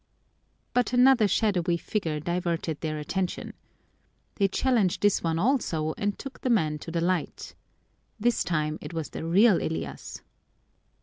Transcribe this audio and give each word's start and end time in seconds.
But 0.73 0.93
another 0.93 1.27
shadowy 1.27 1.77
figure 1.77 2.19
diverted 2.19 2.81
their 2.81 2.97
attention. 2.97 3.53
They 4.33 4.47
challenged 4.47 5.03
this 5.03 5.21
one 5.21 5.37
also 5.37 5.93
and 5.95 6.17
took 6.17 6.41
the 6.41 6.49
man 6.49 6.79
to 6.79 6.89
the 6.89 7.01
light. 7.01 7.53
This 8.19 8.43
time 8.43 8.79
it 8.81 8.95
was 8.95 9.11
the 9.11 9.23
real 9.23 9.61
Elias. 9.61 10.23